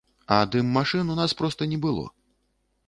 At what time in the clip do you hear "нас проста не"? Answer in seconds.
1.21-1.77